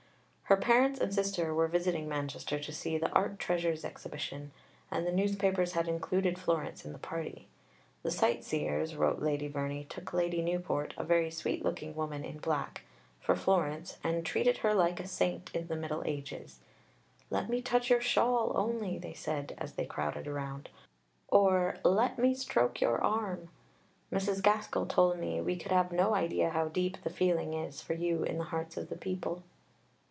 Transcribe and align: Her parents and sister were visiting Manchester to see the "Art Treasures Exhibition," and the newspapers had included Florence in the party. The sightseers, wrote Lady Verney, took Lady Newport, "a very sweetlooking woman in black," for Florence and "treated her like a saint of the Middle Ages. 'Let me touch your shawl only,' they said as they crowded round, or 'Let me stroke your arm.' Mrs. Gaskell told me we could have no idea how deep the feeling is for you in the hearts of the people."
Her 0.51 0.57
parents 0.57 0.99
and 0.99 1.13
sister 1.15 1.53
were 1.55 1.69
visiting 1.69 2.09
Manchester 2.09 2.59
to 2.59 2.73
see 2.73 2.97
the 2.97 3.09
"Art 3.11 3.39
Treasures 3.39 3.85
Exhibition," 3.85 4.51
and 4.91 5.07
the 5.07 5.11
newspapers 5.13 5.71
had 5.71 5.87
included 5.87 6.37
Florence 6.37 6.83
in 6.83 6.91
the 6.91 6.99
party. 6.99 7.47
The 8.03 8.11
sightseers, 8.11 8.93
wrote 8.97 9.21
Lady 9.21 9.47
Verney, 9.47 9.85
took 9.85 10.11
Lady 10.11 10.41
Newport, 10.41 10.93
"a 10.97 11.05
very 11.05 11.31
sweetlooking 11.31 11.95
woman 11.95 12.25
in 12.25 12.39
black," 12.39 12.81
for 13.21 13.33
Florence 13.37 13.95
and 14.03 14.25
"treated 14.25 14.57
her 14.57 14.73
like 14.73 14.99
a 14.99 15.07
saint 15.07 15.55
of 15.55 15.69
the 15.69 15.77
Middle 15.77 16.03
Ages. 16.05 16.59
'Let 17.29 17.47
me 17.49 17.61
touch 17.61 17.89
your 17.89 18.01
shawl 18.01 18.51
only,' 18.53 18.97
they 18.97 19.13
said 19.13 19.55
as 19.57 19.75
they 19.75 19.85
crowded 19.85 20.27
round, 20.27 20.67
or 21.29 21.77
'Let 21.85 22.19
me 22.19 22.35
stroke 22.35 22.81
your 22.81 23.01
arm.' 23.01 23.47
Mrs. 24.11 24.43
Gaskell 24.43 24.85
told 24.87 25.17
me 25.17 25.39
we 25.39 25.55
could 25.55 25.71
have 25.71 25.93
no 25.93 26.13
idea 26.13 26.49
how 26.49 26.67
deep 26.67 27.01
the 27.05 27.09
feeling 27.09 27.53
is 27.53 27.81
for 27.81 27.93
you 27.93 28.23
in 28.25 28.37
the 28.37 28.43
hearts 28.51 28.75
of 28.75 28.89
the 28.89 28.97
people." 28.97 29.43